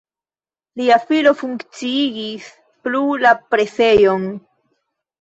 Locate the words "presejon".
3.53-4.31